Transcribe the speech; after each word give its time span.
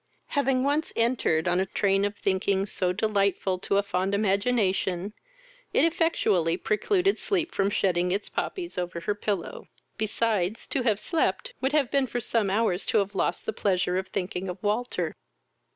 Having 0.29 0.63
once 0.63 0.91
entered 0.95 1.47
on 1.47 1.59
a 1.59 1.65
train 1.67 2.05
of 2.05 2.15
thinking, 2.15 2.65
so 2.65 2.91
delightful 2.91 3.59
to 3.59 3.77
a 3.77 3.83
fond 3.83 4.15
imagination, 4.15 5.13
it 5.73 5.85
effectually 5.85 6.57
precluded 6.57 7.19
sleep 7.19 7.53
from 7.53 7.69
shedding 7.69 8.11
its 8.11 8.27
poppies 8.27 8.79
over 8.79 9.01
her 9.01 9.13
pillow; 9.13 9.67
besides, 9.99 10.65
to 10.69 10.81
have 10.81 10.99
slept 10.99 11.53
would 11.61 11.73
have 11.73 11.91
been 11.91 12.07
for 12.07 12.19
some 12.19 12.49
hours 12.49 12.83
to 12.87 12.97
have 12.97 13.13
lost 13.13 13.45
the 13.45 13.53
pleasure 13.53 13.95
of 13.97 14.07
thinking 14.07 14.49
of 14.49 14.57
Walter. 14.63 15.13